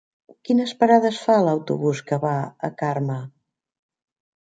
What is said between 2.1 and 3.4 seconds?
va a Carme?